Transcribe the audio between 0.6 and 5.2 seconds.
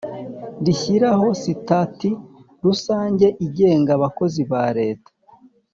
rishyiraho sitati rusange igenga abakozi ba Leta